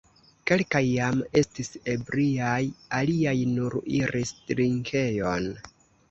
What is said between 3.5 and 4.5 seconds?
nur iris